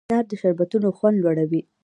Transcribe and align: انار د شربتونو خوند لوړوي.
انار 0.09 0.25
د 0.29 0.33
شربتونو 0.41 0.87
خوند 0.97 1.17
لوړوي. 1.19 1.61